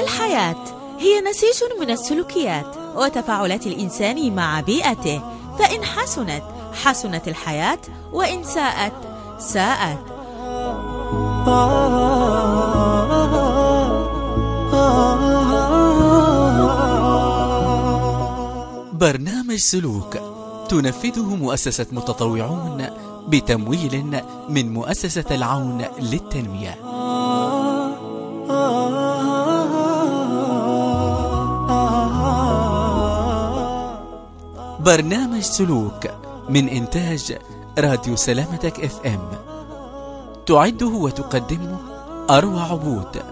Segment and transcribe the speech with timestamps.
[0.00, 0.64] الحياة
[0.98, 5.22] هي نسيج من السلوكيات وتفاعلات الإنسان مع بيئته
[5.58, 6.42] فإن حسنت
[6.72, 7.78] حسنت الحياة
[8.12, 8.92] وإن ساءت
[9.38, 9.98] ساءت.
[18.92, 20.16] برنامج سلوك.
[20.68, 22.86] تنفذه مؤسسة متطوعون
[23.28, 26.74] بتمويل من مؤسسة العون للتنمية.
[34.80, 36.06] برنامج سلوك
[36.48, 37.38] من إنتاج
[37.78, 39.28] راديو سلامتك إف إم.
[40.46, 41.78] تعده وتقدمه
[42.30, 43.22] أروى عبود.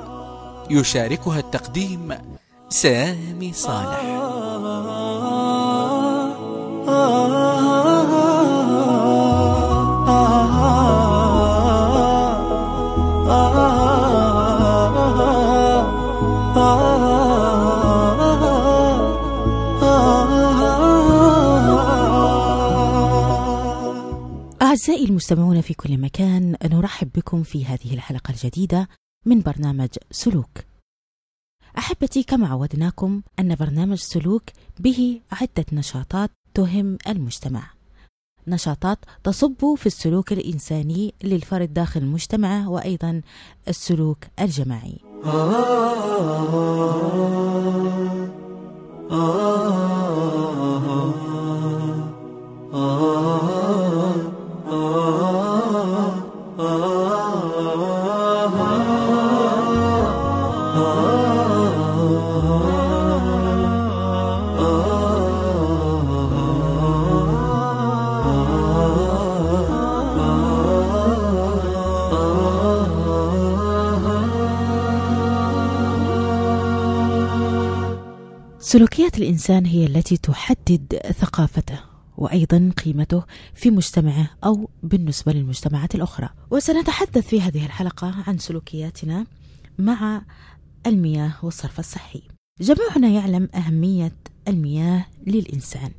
[0.70, 2.14] يشاركها التقديم
[2.68, 4.02] سامي صالح.
[24.84, 28.88] أعزائي المستمعون في كل مكان نرحب بكم في هذه الحلقة الجديدة
[29.26, 30.58] من برنامج سلوك.
[31.78, 34.42] أحبتي كما عودناكم أن برنامج سلوك
[34.78, 37.70] به عدة نشاطات تهم المجتمع.
[38.46, 43.22] نشاطات تصب في السلوك الإنساني للفرد داخل المجتمع وأيضا
[43.68, 45.00] السلوك الجماعي.
[78.74, 81.93] سلوكيات الإنسان هي التي تحدد ثقافته.
[82.16, 83.22] وأيضا قيمته
[83.54, 86.28] في مجتمعه أو بالنسبة للمجتمعات الأخرى.
[86.50, 89.26] وسنتحدث في هذه الحلقة عن سلوكياتنا
[89.78, 90.22] مع
[90.86, 92.22] المياه والصرف الصحي.
[92.60, 94.12] جميعنا يعلم أهمية
[94.48, 95.90] المياه للإنسان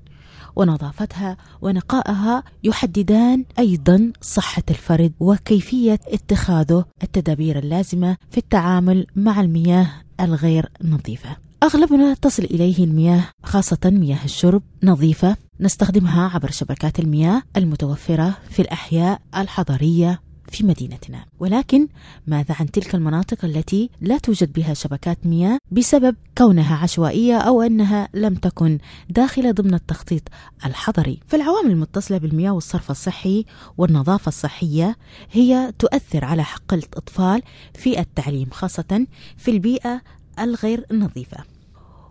[0.55, 9.87] ونظافتها ونقائها يحددان أيضا صحة الفرد وكيفية اتخاذه التدابير اللازمة في التعامل مع المياه
[10.19, 11.44] الغير نظيفة.
[11.65, 19.21] أغلبنا تصل إليه المياه خاصة مياه الشرب نظيفة نستخدمها عبر شبكات المياه المتوفرة في الأحياء
[19.37, 20.21] الحضرية
[20.51, 21.25] في مدينتنا.
[21.39, 21.87] ولكن
[22.27, 28.09] ماذا عن تلك المناطق التي لا توجد بها شبكات مياه بسبب كونها عشوائية أو أنها
[28.13, 28.77] لم تكن
[29.09, 30.23] داخلة ضمن التخطيط
[30.65, 33.45] الحضري؟ فالعوامل المتصلة بالمياه والصرف الصحي
[33.77, 34.95] والنظافة الصحية
[35.31, 37.41] هي تؤثر على حق الأطفال
[37.73, 40.01] في التعليم خاصة في البيئة
[40.39, 41.54] الغير نظيفة.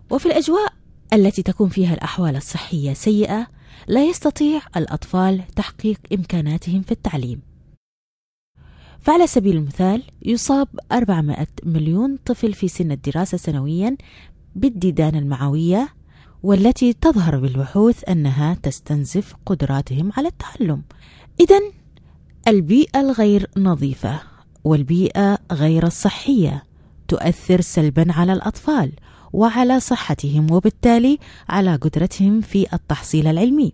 [0.09, 0.73] وفي الأجواء
[1.13, 3.47] التي تكون فيها الأحوال الصحية سيئة
[3.87, 7.41] لا يستطيع الأطفال تحقيق إمكاناتهم في التعليم.
[9.01, 13.97] فعلى سبيل المثال يصاب 400 مليون طفل في سن الدراسة سنويا
[14.55, 15.89] بالديدان المعوية
[16.43, 20.81] والتي تظهر بالبحوث أنها تستنزف قدراتهم على التعلم.
[21.39, 21.59] إذا
[22.47, 24.21] البيئة الغير نظيفة
[24.63, 26.63] والبيئة غير الصحية
[27.07, 28.91] تؤثر سلبا على الأطفال.
[29.35, 31.19] وعلى صحتهم وبالتالي
[31.49, 33.73] على قدرتهم في التحصيل العلمي.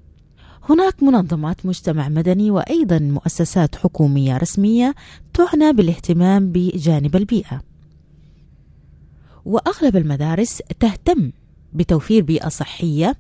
[0.70, 4.96] هناك منظمات مجتمع مدني وأيضا مؤسسات حكومية رسمية
[5.34, 7.62] تعنى بالاهتمام بجانب البيئة.
[9.46, 11.32] وأغلب المدارس تهتم
[11.74, 13.16] بتوفير بيئة صحية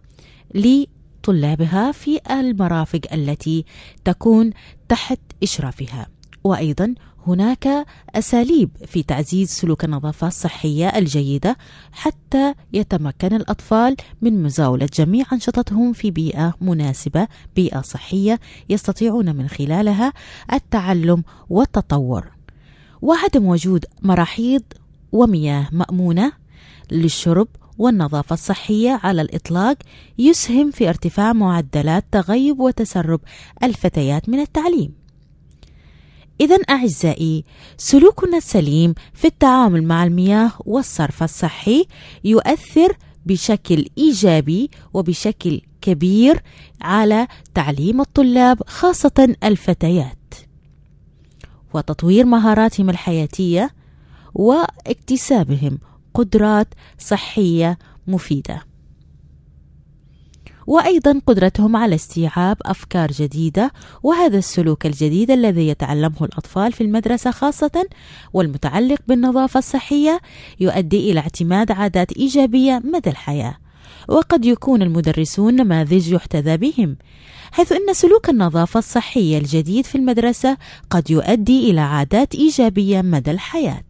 [0.55, 3.65] لطلابها في المرافق التي
[4.05, 4.51] تكون
[4.89, 6.07] تحت إشرافها
[6.43, 6.95] وأيضا
[7.27, 11.57] هناك أساليب في تعزيز سلوك النظافة الصحية الجيدة
[11.91, 18.39] حتى يتمكن الأطفال من مزاولة جميع أنشطتهم في بيئة مناسبة بيئة صحية
[18.69, 20.13] يستطيعون من خلالها
[20.53, 22.31] التعلم والتطور
[23.01, 24.63] وعدم وجود مراحيض
[25.11, 26.31] ومياه مأمونة
[26.91, 27.47] للشرب
[27.77, 29.77] والنظافة الصحية على الإطلاق
[30.17, 33.19] يسهم في ارتفاع معدلات تغيب وتسرب
[33.63, 35.00] الفتيات من التعليم.
[36.41, 37.43] إذا أعزائي
[37.77, 41.85] سلوكنا السليم في التعامل مع المياه والصرف الصحي
[42.23, 46.43] يؤثر بشكل إيجابي وبشكل كبير
[46.81, 50.33] على تعليم الطلاب خاصة الفتيات.
[51.73, 53.69] وتطوير مهاراتهم الحياتية
[54.33, 55.79] واكتسابهم
[56.13, 56.67] قدرات
[56.99, 57.77] صحية
[58.07, 58.70] مفيدة.
[60.71, 63.71] وأيضا قدرتهم على استيعاب أفكار جديدة
[64.03, 67.85] وهذا السلوك الجديد الذي يتعلمه الأطفال في المدرسة خاصة
[68.33, 70.21] والمتعلق بالنظافة الصحية
[70.59, 73.57] يؤدي إلى اعتماد عادات إيجابية مدى الحياة.
[74.07, 76.97] وقد يكون المدرسون نماذج يحتذى بهم
[77.51, 80.57] حيث إن سلوك النظافة الصحية الجديد في المدرسة
[80.89, 83.81] قد يؤدي إلى عادات إيجابية مدى الحياة.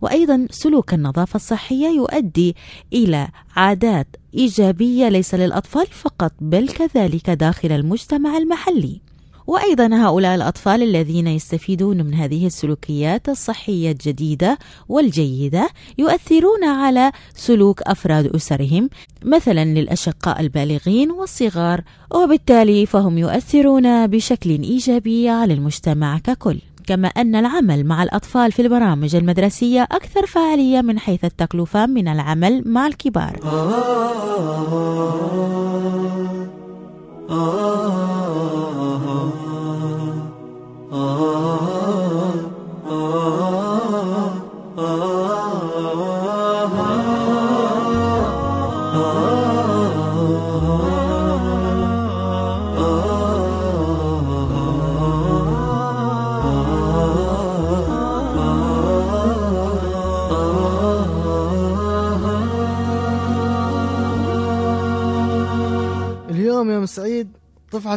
[0.00, 2.56] وأيضا سلوك النظافة الصحية يؤدي
[2.92, 9.00] إلى عادات إيجابية ليس للأطفال فقط بل كذلك داخل المجتمع المحلي.
[9.46, 14.58] وأيضا هؤلاء الأطفال الذين يستفيدون من هذه السلوكيات الصحية الجديدة
[14.88, 15.68] والجيدة
[15.98, 18.90] يؤثرون على سلوك أفراد أسرهم
[19.24, 21.80] مثلا للأشقاء البالغين والصغار
[22.14, 26.58] وبالتالي فهم يؤثرون بشكل إيجابي على المجتمع ككل.
[26.86, 32.62] كما أن العمل مع الأطفال في البرامج المدرسية أكثر فعالية من حيث التكلفة من العمل
[32.66, 33.40] مع الكبار.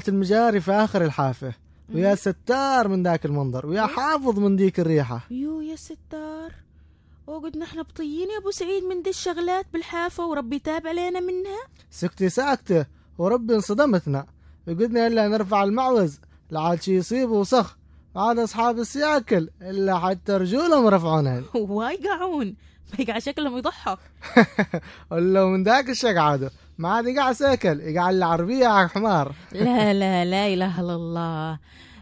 [0.08, 1.54] طفحت المجاري في آخر الحافة
[1.94, 5.22] ويا ستار من ذاك المنظر ويا حافظ من ديك الريحة.
[5.32, 6.52] يو يا ستار
[7.28, 11.60] وقد نحن بطيين يا أبو سعيد من دي الشغلات بالحافة وربي تاب علينا منها.
[11.92, 12.86] سكتي ساكتة
[13.18, 14.26] وربي انصدمتنا.
[14.68, 16.20] وقدنا إلا نرفع المعوز
[16.52, 17.78] لعاد شي يصيب وسخ.
[18.16, 22.56] وعاد أصحاب السياكل إلا حتى رجولهم رفعونها واي قاعون
[22.94, 24.00] ما يقع شكلهم يضحك.
[25.12, 29.36] ولا من ذاك الشق عادوا ما عاد يقع سيكل يقع العربية على حمار.
[29.52, 31.60] لا لا لا إله إلا الله.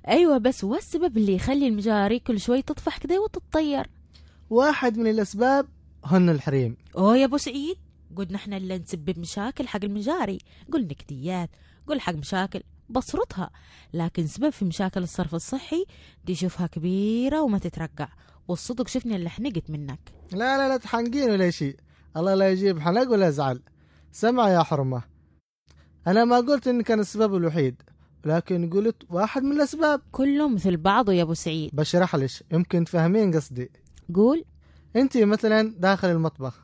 [0.07, 3.89] أيوه بس والسبب اللي يخلي المجاري كل شوي تطفح كده وتتطير؟
[4.49, 5.67] واحد من الأسباب
[6.05, 6.77] هن الحريم.
[6.97, 7.77] أوه يا أبو سعيد
[8.17, 10.37] قد نحن اللي نسبب مشاكل حق المجاري.
[10.73, 11.49] قل نكديات
[11.87, 13.49] قل حق مشاكل بصرتها.
[13.93, 15.85] لكن سبب في مشاكل الصرف الصحي
[16.25, 18.07] دي شوفها كبيرة وما تترقع.
[18.47, 19.99] والصدق شفني اللي حنقت منك.
[20.31, 21.75] لا لا لا تحنقين ولا شيء
[22.17, 23.61] الله لا يجيب حنق ولا زعل
[24.15, 25.01] سمع يا حرمة.
[26.07, 27.81] أنا ما قلت إن كان السبب الوحيد
[28.25, 30.01] لكن قلت واحد من الأسباب.
[30.11, 31.69] كله مثل بعضه يا أبو سعيد.
[31.73, 33.71] بشرح لش يمكن تفهمين قصدي.
[34.13, 34.45] قول.
[34.95, 36.59] أنت مثلا داخل المطبخ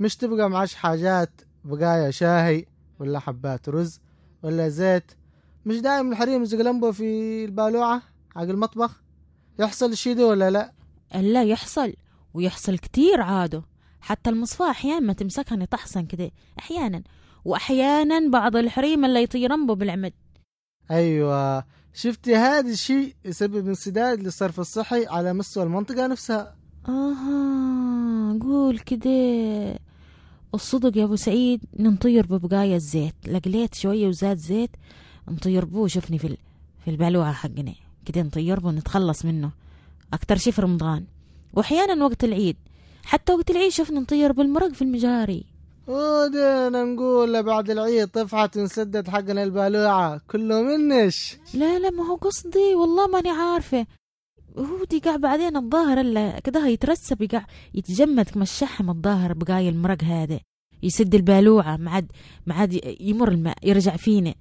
[0.00, 2.64] مش تبقى معاش حاجات بقايا شاهي
[2.98, 4.00] ولا حبات رز
[4.42, 5.12] ولا زيت
[5.66, 8.02] مش دايم الحريم يزقلمبو في البالوعة
[8.34, 9.02] حق المطبخ؟
[9.58, 10.72] يحصل الشي ده ولا لا؟
[11.14, 11.94] لا يحصل
[12.34, 13.69] ويحصل كتير عاده
[14.00, 17.02] حتى المصفاة أحيانا ما تمسكها تحصن كده أحيانا
[17.44, 20.12] وأحيانا بعض الحريم اللي يطير رمبو بالعمد.
[20.90, 21.64] أيوه.
[21.94, 26.56] شفتي هذا الشيء يسبب انسداد للصرف الصحي على مستوى المنطقة نفسها.
[26.88, 29.10] آها قول كده
[30.54, 33.14] الصدق يا أبو سعيد ننطير ببقايا الزيت.
[33.26, 34.70] لقليت شوية وزاد زيت
[35.28, 36.36] نطير بوه شوفني في
[36.84, 37.74] في البالوعة حقنا
[38.04, 39.50] كده نطير بوه نتخلص منه.
[40.12, 41.04] أكتر شي في رمضان.
[41.52, 42.56] وأحيانا وقت العيد.
[43.04, 45.44] حتى وقت العيد شفنا نطير بالمرق في المجاري.
[45.86, 51.36] ودينا نقول بعد العيد طفحت انسدت حقنا البالوعة كله منش.
[51.54, 52.74] لا لا ما هو قصدي.
[52.74, 53.86] والله ماني عارفة.
[54.58, 57.44] هو دي قاع بعدين الظاهر الا كده يترسب يقع
[57.74, 60.40] يتجمد كما الشحم الظاهر بقاي المرق هذا.
[60.82, 62.12] يسد البالوعة معد
[62.46, 64.34] معد يمر الماء يرجع فينا.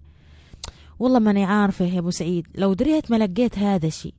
[1.00, 2.48] والله ماني عارفة يا أبو سعيد.
[2.56, 4.14] لو دريت ما لقيت هذا الشيء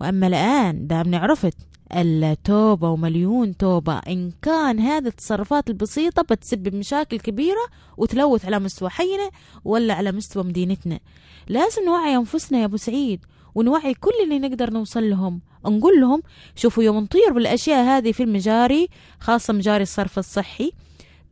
[0.00, 1.54] وأما الآن دامني عرفت.
[1.94, 3.98] الا توبة ومليون توبة.
[3.98, 9.30] إن كان هذه التصرفات البسيطة بتسبب مشاكل كبيرة وتلوث على مستوى حينا
[9.64, 11.00] ولا على مستوى مدينتنا.
[11.48, 13.24] لازم نوعي أنفسنا يا أبو سعيد
[13.54, 15.40] ونوعي كل اللي نقدر نوصل لهم.
[15.66, 16.22] نقول لهم
[16.56, 18.88] شوفوا يوم نطير بالأشياء هذه في المجاري
[19.20, 20.72] خاصة مجاري الصرف الصحي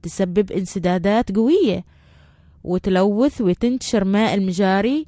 [0.03, 1.85] تسبب انسدادات قوية
[2.65, 5.07] وتلوث وتنتشر ماء المجاري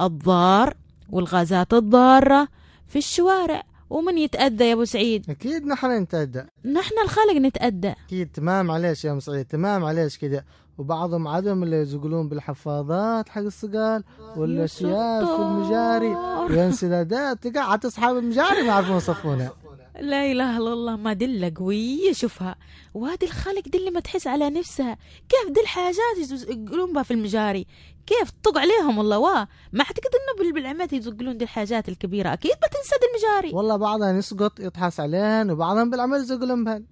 [0.00, 0.74] الضار
[1.10, 2.48] والغازات الضارة
[2.88, 3.62] في الشوارع.
[3.90, 6.42] ومن يتأذى يا أبو سعيد؟ أكيد نحن نتأدى.
[6.64, 10.44] نحن الخلق نتأذى أكيد تمام عليش يا ام سعيد تمام عليش كده.
[10.78, 14.04] وبعضهم عدم اللي يزقلون بالحفاظات حق الصقال
[14.36, 16.52] ولا يا اشياء في المجاري ستار.
[16.52, 19.52] وانسدادات تقع أصحاب المجاري ما يعرفون يصفونها.
[20.00, 22.56] لا إله إلا الله ما دلة قوية شوفها
[22.94, 24.96] وهذه الخلق دي اللي ما تحس على نفسها.
[25.28, 27.66] كيف دي الحاجات يقولون بها في المجاري؟
[28.06, 29.48] كيف طق عليهم والله واه.
[29.72, 32.32] ما اعتقد إنه بال- بالعمد يزقلون دي الحاجات الكبيرة.
[32.32, 33.56] أكيد بتنسد المجاري.
[33.56, 36.84] والله بعضهم يسقط يطحس عليهن وبعضهم بالعمل يزقلون بهن.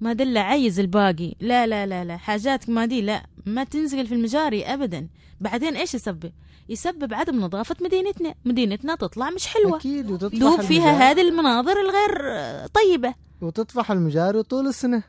[0.00, 1.34] ما دل عايز الباقي.
[1.40, 2.16] لا لا لا لا.
[2.16, 3.26] حاجاتك ما دي لا.
[3.46, 5.08] ما تنزل في المجاري ابدا.
[5.40, 6.32] بعدين إيش يسبب؟
[6.70, 8.34] يسبب عدم نظافة مدينتنا.
[8.44, 9.76] مدينتنا تطلع مش حلوة.
[9.76, 12.20] أكيد وتطفح دوب فيها هذه المناظر الغير
[12.66, 13.14] طيبة.
[13.40, 15.02] وتطفح المجاري طول السنة.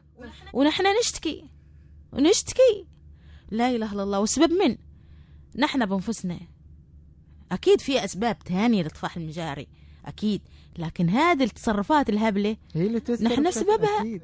[0.53, 1.45] ونحن نشتكي.
[2.13, 2.85] ونشتكي
[3.51, 4.19] لا إله إلا الله.
[4.19, 4.77] والسبب من؟
[5.55, 6.39] نحن بنفسنا
[7.51, 9.67] أكيد في أسباب تانية لإطفاء المجاري.
[10.05, 10.41] أكيد.
[10.77, 14.01] لكن هذه التصرفات الهبلة هي اللي نحن سببها.
[14.01, 14.21] أكيد.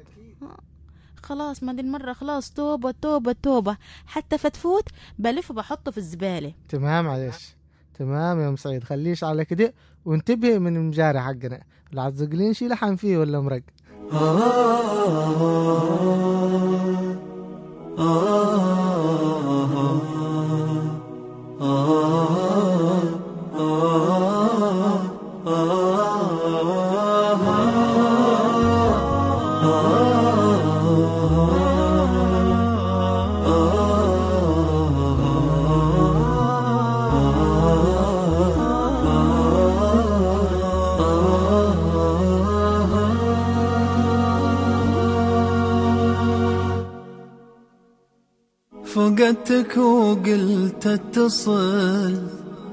[1.22, 3.76] خلاص ما دي المرة خلاص توبة توبة توبة.
[4.06, 4.84] حتى فتفوت
[5.18, 6.52] بلف وبحطه في الزبالة.
[6.68, 7.54] تمام معلش
[7.98, 11.62] تمام يا أم سعيد خليش على كده وانتبهي من المجاري حقنا.
[11.92, 13.62] لا تزقلين شي لحن فيه ولا مرق؟
[48.98, 52.16] فقدتك وقلت اتصل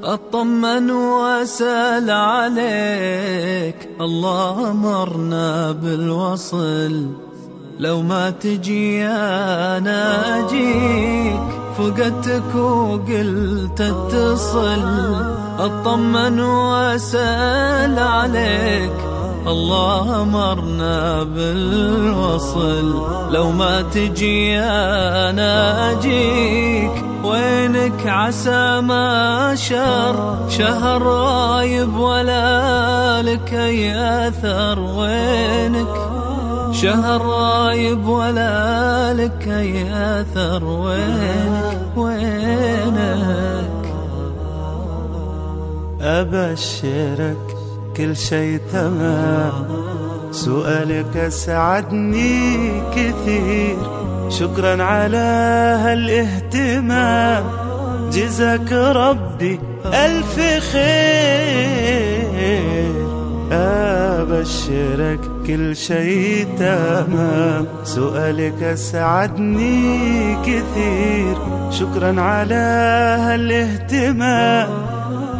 [0.04, 3.90] أطمن وأسأل عليك.
[4.02, 7.06] الله أمرنا بالوصل.
[7.80, 11.42] لو ما تجي أنا أجيك.
[11.78, 14.84] فقدتك وقلت اتصل
[15.60, 19.15] أطمن وأسأل عليك.
[19.48, 23.06] الله أمرنا بالوصل.
[23.32, 26.92] لو ما تجي أنا أجيك.
[27.24, 30.50] وينك عسى ما شر.
[30.50, 33.94] شهر رايب ولا لك اي
[34.28, 35.96] اثر وينك
[36.72, 43.66] شهر رايب ولا لك اي اثر وينك وينك.
[46.02, 47.55] أبشرك
[47.98, 49.68] كل شي تمام.
[50.32, 53.78] سؤالك أسعدني كثير.
[54.30, 55.18] شكرا على
[55.84, 57.44] هالاهتمام.
[58.12, 60.40] جزاك ربي ألف
[60.72, 61.86] خير.
[63.52, 67.66] أبشرك كل شي تمام.
[67.84, 71.38] سؤالك أسعدني كثير.
[71.72, 72.66] شكرا على
[73.26, 74.68] هالاهتمام.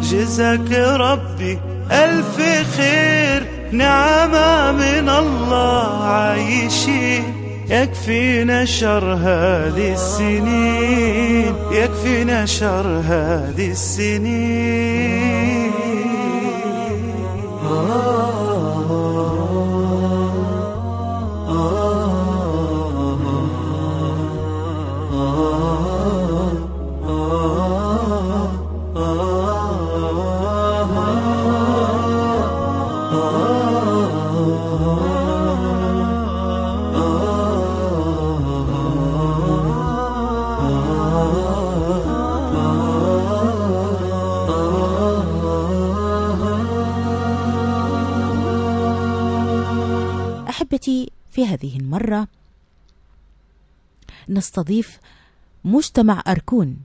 [0.02, 1.58] جزاك ربي
[1.92, 2.36] ألف
[2.76, 7.22] خير نعمة من الله عايشين
[7.70, 15.06] يكفينا شر هذه السنين يكفينا شر هذه السنين.
[50.56, 52.28] أحبتي في هذه المرة
[54.28, 54.98] نستضيف
[55.64, 56.76] مجتمع أركون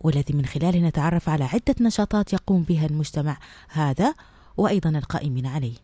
[0.00, 4.14] والذي من خلاله نتعرف على عدة نشاطات يقوم بها المجتمع هذا
[4.56, 5.74] وأيضا القائمين عليه.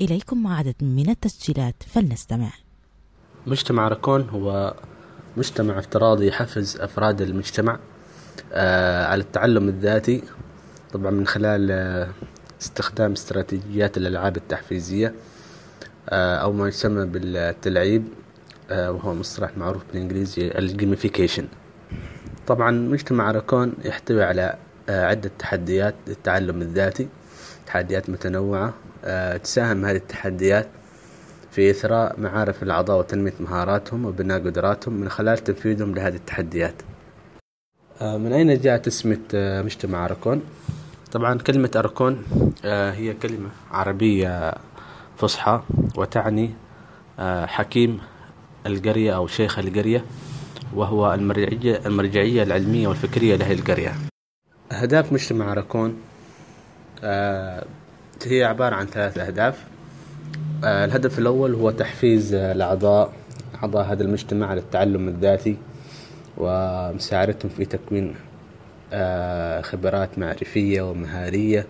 [0.00, 2.50] إليكم مع عدد من التسجيلات فلنستمع.
[3.46, 4.74] مجتمع ركون هو
[5.36, 7.78] مجتمع افتراضي يحفز أفراد المجتمع
[8.52, 10.22] آه، على التعلم الذاتي
[10.92, 12.08] طبعا من خلال آه،
[12.62, 15.06] استخدام استراتيجيات الألعاب التحفيزية.
[15.08, 15.33] آه،
[16.08, 18.04] أو ما يسمى بالتلعيب
[18.70, 21.48] آه، وهو مصطلح معروف بالإنجليزي الجيميفيكيشن
[22.46, 24.56] طبعا مجتمع ركون يحتوي على
[24.88, 27.08] آه، عدة تحديات للتعلم الذاتي
[27.66, 30.68] تحديات متنوعة آه، تساهم هذه التحديات
[31.50, 36.74] في إثراء معارف الأعضاء وتنمية مهاراتهم وبناء قدراتهم من خلال تنفيذهم لهذه التحديات
[38.00, 40.42] آه، من أين جاءت آه، مجتمع أركون؟
[41.12, 42.24] طبعا كلمة أركون
[42.64, 44.54] آه، هي كلمة عربية
[45.16, 45.62] فصحى
[45.96, 46.50] وتعني
[47.18, 48.00] آه، حكيم
[48.66, 50.04] القرية أو شيخ القرية
[50.74, 53.94] وهو المرجعية, المرجعية العلمية والفكرية لهذه القرية.
[54.72, 55.96] أهداف مجتمع ركون
[57.04, 57.64] آه،
[58.26, 59.64] هي عبارة عن ثلاث أهداف.
[60.64, 63.12] آه، الهدف الأول هو تحفيز الأعضاء
[63.62, 65.56] أعضاء هذا المجتمع على التعلم الذاتي
[66.36, 68.14] ومساعدتهم في تكوين
[69.62, 71.66] خبرات معرفية ومهارية.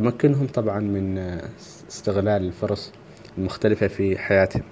[0.00, 1.48] تمكنهم طبعا من آه،
[1.88, 2.92] استغلال الفرص
[3.38, 4.62] المختلفة في حياتهم.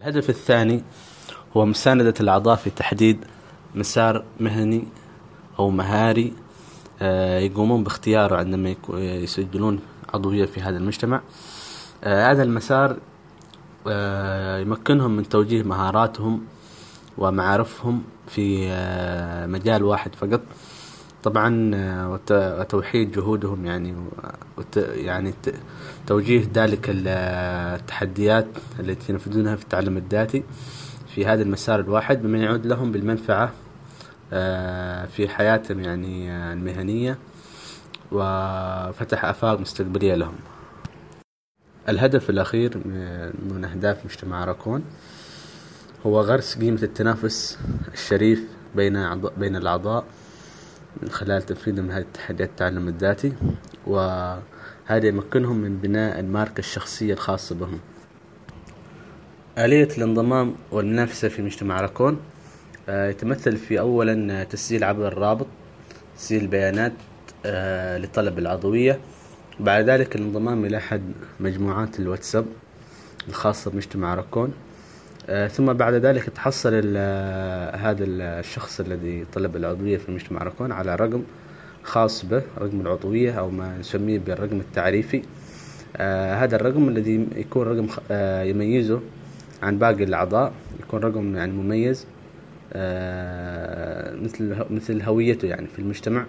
[0.00, 0.82] الهدف الثاني
[1.56, 3.24] هو مساندة الأعضاء في تحديد
[3.74, 4.84] مسار مهني
[5.58, 6.32] أو مهاري
[7.02, 9.80] آه، يقومون باختياره عندما يكو- يسجلون
[10.14, 11.20] عضوية في هذا المجتمع.
[12.04, 12.96] آه، هذا المسار
[13.88, 16.44] آه، يمكنهم من توجيه مهاراتهم
[17.18, 20.40] ومعارفهم في آه، مجال واحد فقط.
[21.24, 23.94] طبعا آه، وت- وتوحيد جهودهم يعني
[24.58, 25.34] وت يعني
[26.06, 27.08] توجيه ذلك ال-
[27.80, 28.46] التحديات
[28.80, 30.42] التي ينفذونها في التعلم الذاتي
[31.14, 33.52] في هذا المسار الواحد مما يعود لهم بالمنفعة
[34.32, 37.18] آه، في حياتهم يعني آه، المهنية
[38.12, 40.34] وفتح آفاق مستقبلية لهم.
[41.88, 42.78] الهدف الأخير
[43.50, 44.84] من أهداف مجتمع راكون
[46.06, 47.58] هو غرس قيمة التنافس
[47.94, 48.44] الشريف
[48.76, 50.04] بين بين الأعضاء
[51.02, 53.32] من خلال تنفيذهم هذه التحديات التعلم الذاتي
[53.86, 57.80] وهذا يمكنهم من بناء الماركة الشخصية الخاصة بهم.
[59.58, 62.18] آلية الانضمام والمنافسة في مجتمع راكون
[62.88, 65.46] آه، يتمثل في أولا آه، تسجيل عبر الرابط
[66.16, 66.92] تسجيل البيانات
[67.46, 69.00] آه، لطلب العضوية.
[69.60, 71.02] بعد ذلك الانضمام إلى أحد
[71.40, 72.46] مجموعات الواتساب
[73.28, 74.52] الخاصة بمجتمع راكون.
[75.48, 80.94] ثم بعد ذلك تحصل آه، هذا ال- الشخص الذي طلب العضوية في مجتمع راكون على
[80.94, 81.22] رقم
[81.82, 85.22] خاص به رقم العضوية أو ما نسميه بالرقم التعريفي.
[85.96, 89.00] آه هذا الرقم الذي يكون رقم آه يميزه
[89.62, 92.06] عن باقي الأعضاء يكون رقم يعني مميز
[92.72, 96.24] آه مثل مثل هويته يعني في المجتمع.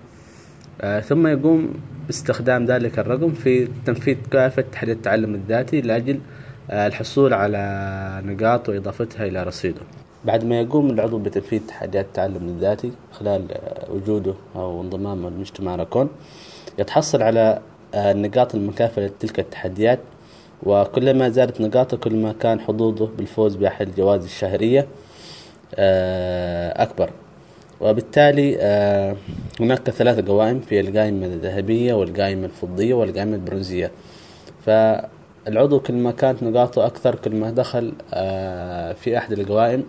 [0.81, 1.73] آه ثم يقوم
[2.07, 6.19] باستخدام ذلك الرقم في تنفيذ كافة تحديات التعلم الذاتي لأجل آه
[6.69, 9.81] الحصول على نقاط وإضافتها إلى رصيده.
[10.25, 16.09] بعد ما يقوم العضو بتنفيذ تحديات التعلم الذاتي خلال آه، وجوده أو انضمامه لمجتمع راكون
[16.79, 17.59] يتحصل على
[17.93, 19.99] آه، النقاط المكافئة لتلك التحديات
[20.63, 24.87] وكلما زادت نقاطه كلما كان حظوظه بالفوز بأحد الجوائز الشهرية
[25.75, 27.09] آه، أكبر.
[27.81, 29.15] وبالتالي آه،
[29.59, 33.91] هناك ثلاث قوائم في القائمة الذهبية والقائمة الفضية والقائمة البرونزية.
[35.45, 39.83] فالعضو كل ما كانت نقاطه أكثر كل ما دخل آه، في أحد القوائم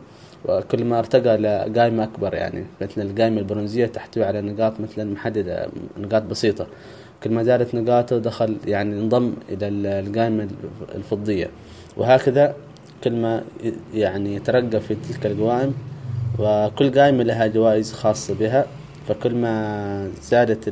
[0.44, 2.64] وكل ما ارتقى لقائمة أكبر يعني.
[2.80, 6.66] مثل القائمة البرونزية تحتوي على نقاط مثلا محددة نقاط بسيطة.
[7.22, 10.48] كل ما زادت نقاطه دخل يعني انضم إلى ال- القائمة
[10.94, 11.48] الفضية.
[11.96, 12.54] وهكذا
[13.04, 13.42] كل ما
[13.94, 15.74] يعني يترقى في تلك القوائم
[16.38, 18.66] وكل قائمة لها جوائز خاصة بها.
[19.08, 20.68] فكل ما زادت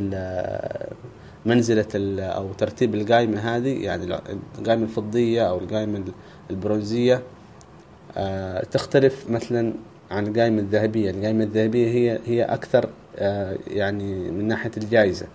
[1.94, 4.18] ال- أو ترتيب القائمة هذه يعني
[4.58, 6.04] القائمة الفضية أو القائمة
[6.50, 7.22] البرونزية
[8.16, 9.72] آه، تختلف مثلا
[10.10, 11.10] عن القائمة الذهبية.
[11.10, 15.26] القائمة الذهبية هي هي أكثر آه، يعني من ناحية الجائزة.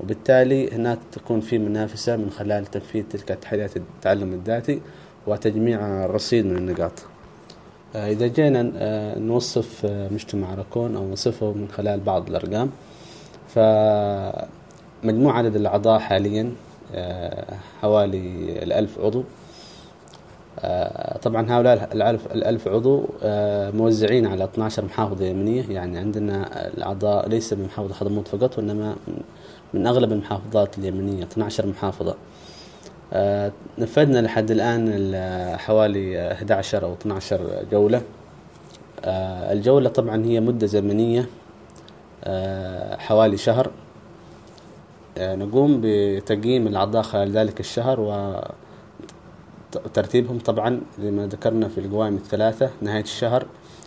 [0.00, 4.80] وبالتالي هناك تكون في منافسة من خلال تنفيذ تلك التحديات التعلم الذاتي
[5.26, 6.92] وتجميع رصيد من النقاط.
[7.96, 8.72] آه، إذا جينا
[9.18, 12.70] نوصف مجتمع راكون أو نصفه من خلال بعض الأرقام.
[15.04, 16.52] فمجموع عدد الأعضاء حاليا
[16.94, 17.44] آه،
[17.82, 18.18] حوالي
[18.62, 19.24] الألف عضو.
[20.60, 25.64] آه، طبعا هؤلاء الألف, الألف عضو آه، موزعين على 12 محافظة يمنية.
[25.70, 28.96] يعني عندنا الأعضاء ليس من محافظة حضرموت فقط وإنما
[29.74, 32.14] من- أغلب المحافظات اليمنية 12 محافظة.
[33.78, 38.02] نفذنا لحد الآن ال- حوالي آه، 11 أو 12 جولة.
[39.52, 41.26] الجولة طبعا هي مدة زمنية
[42.98, 43.70] حوالي شهر.
[45.18, 48.40] نقوم بتقييم الأعضاء خلال ذلك الشهر و
[49.94, 52.70] ترتيبهم طبعا زي ما ذكرنا في القوائم الثلاثة.
[52.80, 53.46] نهاية الشهر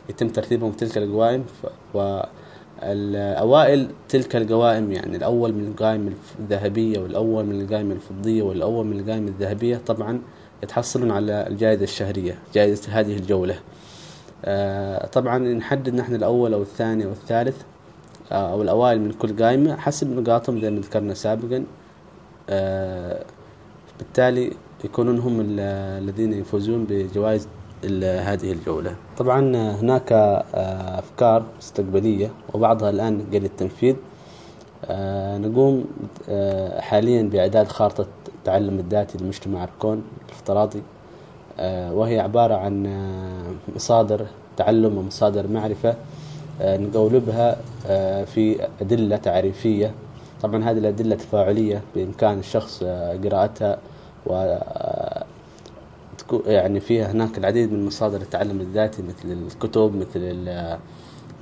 [0.10, 1.46] يتم ترتيبهم في تلك القوائم
[1.94, 9.28] والأوائل تلك القوائم يعني الأول من القائمة الذهبية والأول من القائمة الفضية والأول من القائمة
[9.28, 10.22] الذهبية طبعا
[10.64, 13.60] يتحصلون على الجائزة الشهرية جائزة هذه الجولة.
[14.46, 17.62] آه، طبعا نحدد نحن الأول أو الثاني أو الثالث
[18.32, 21.64] أو الأوائل من كل قائمة حسب نقاطهم زي ما ذكرنا سابقا.
[22.50, 23.24] آه،
[24.00, 24.52] بالتالي
[24.84, 25.60] يكونون هم ال-
[26.04, 27.48] الذين يفوزون بجوائز
[28.04, 28.96] هذه الجولة.
[29.18, 33.96] طبعا هناك آه، أفكار مستقبلية وبعضها الآن قيد التنفيذ.
[34.86, 35.86] آه، نقوم
[36.30, 40.82] آه، حاليا بإعداد خارطة التعلم الذاتي لمجتمع أركون الافتراضي.
[41.60, 44.26] آه، وهي عبارة عن آه، مصادر
[44.58, 45.90] تعلم ومصادر معرفة.
[45.90, 45.96] آه،
[46.62, 49.92] نقولبها آه، في أدلة تعريفية.
[50.42, 53.78] طبعا هذه الأدلة تفاعلية بإمكان الشخص آه، قراءتها
[54.26, 55.26] و آه،
[56.46, 60.38] يعني فيها هناك العديد من مصادر التعلم الذاتي مثل الكتب مثل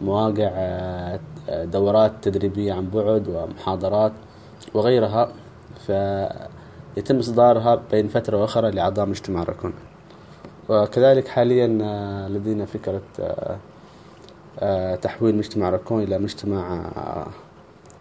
[0.01, 4.11] المواقع آه، دورات تدريبية عن بعد ومحاضرات
[4.73, 5.31] وغيرها.
[5.85, 9.73] فيتم إصدارها بين فترة وأخرى لأعضاء مجتمع راكون
[10.69, 13.57] وكذلك حاليا آه، لدينا فكرة آه، آه،
[15.01, 17.27] تحويل مجتمع راكون إلى مجتمع آه،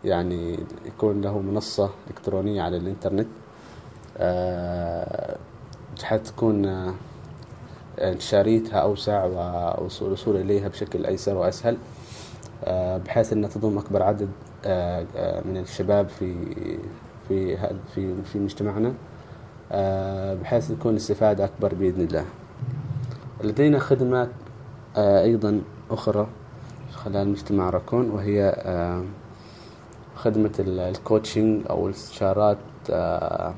[0.05, 3.27] يعني يكون له منصة إلكترونية على الإنترنت.
[4.19, 5.37] آه،
[6.03, 6.95] حتكون آه،
[7.99, 11.77] انتشاريتها أوسع والوصول إليها بشكل أيسر وأسهل.
[12.65, 14.29] آه، بحيث أنها تضم أكبر عدد
[14.65, 16.35] آه، آه، من الشباب في
[17.29, 17.57] في
[17.95, 18.95] في في مجتمعنا.
[19.73, 22.25] آه، بحيث تكون الاستفادة أكبر بإذن الله.
[23.45, 24.29] لدينا خدمات
[24.97, 26.27] آه، أيضا أخرى.
[26.95, 29.05] خلال مجتمع راكون وهي آه،
[30.17, 32.59] خدمة ال- الكوتشنج أو الاستشارات
[32.91, 33.55] آه،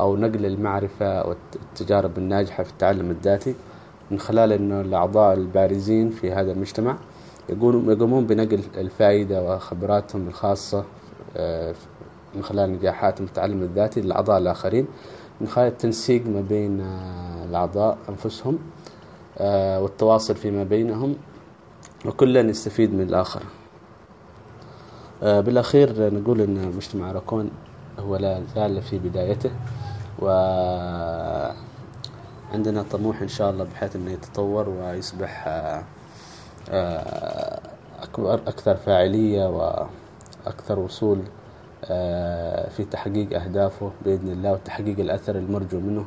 [0.00, 3.54] أو نقل المعرفة والتجارب الناجحة في التعلم الذاتي
[4.10, 6.96] من خلال أنه الأعضاء البارزين في هذا المجتمع
[7.48, 10.84] يقومون بنقل الفائدة وخبراتهم الخاصة
[11.36, 11.74] آه،
[12.34, 14.86] من خلال نجاحاتهم في التعلم الذاتي للأعضاء الآخرين
[15.40, 16.80] من خلال التنسيق ما بين
[17.48, 18.58] الأعضاء أنفسهم
[19.82, 21.16] والتواصل فيما بينهم.
[22.04, 23.42] وكل يستفيد من الآخر.
[25.22, 27.50] آه، بالأخير نقول أن مجتمع راكون
[27.98, 29.50] هو لا زال في بدايته
[30.18, 31.62] وعندنا
[32.90, 35.84] طموح إن شاء الله بحيث أنه يتطور ويصبح آه،
[36.70, 37.60] آه،
[38.02, 39.46] أكبر أكثر فاعلية
[40.46, 41.22] وأكثر وصول
[42.76, 46.06] في تحقيق أهدافه بإذن الله وتحقيق الأثر المرجو منه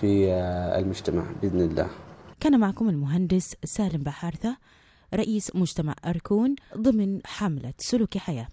[0.00, 0.32] في
[0.78, 1.86] المجتمع بإذن الله.
[2.40, 4.56] كان معكم المهندس سالم بحارثة
[5.14, 8.46] رئيس مجتمع أركون ضمن حملة سلوك حياة.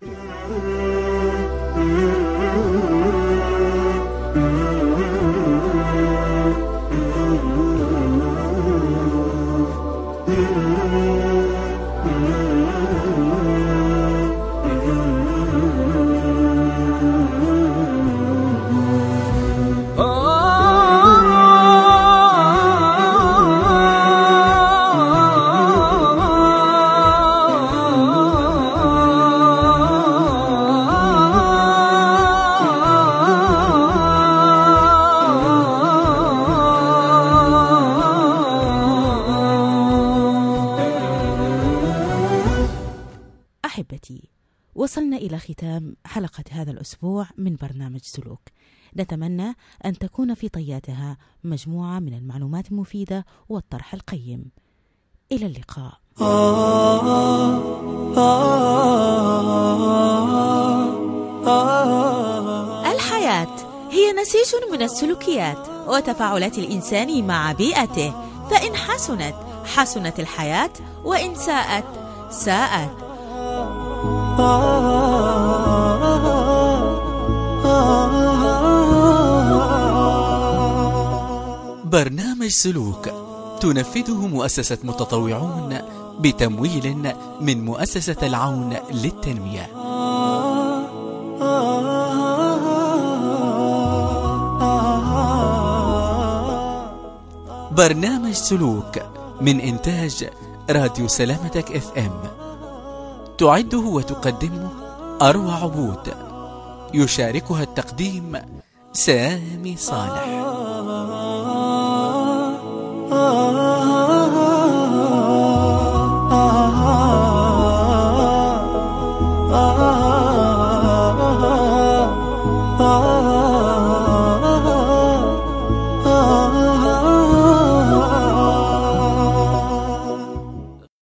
[43.71, 44.29] أحبتي
[44.75, 48.41] وصلنا إلى ختام حلقة هذا الأسبوع من برنامج سلوك.
[48.97, 49.55] نتمنى
[49.85, 54.51] أن تكون في طياتها مجموعة من المعلومات المفيدة والطرح القيم.
[55.31, 55.93] إلى اللقاء.
[62.95, 63.55] الحياة
[63.91, 68.11] هي نسيج من السلوكيات وتفاعلات الإنسان مع بيئته.
[68.49, 71.85] فإن حسنت حسنت الحياة وإن ساءت
[72.31, 73.10] ساءت.
[81.85, 83.09] برنامج سلوك.
[83.61, 85.77] تنفذه مؤسسة متطوعون
[86.19, 89.69] بتمويل من مؤسسة العون للتنمية.
[97.71, 98.99] برنامج سلوك
[99.41, 100.29] من إنتاج
[100.69, 102.50] راديو سلامتك إف إم.
[103.41, 104.69] تعده وتقدمه
[105.21, 106.13] أروع عبود
[106.93, 108.41] يشاركها التقديم
[108.93, 110.27] سامي صالح.
[110.27, 110.89] آه،
[113.11, 113.60] آه، آه،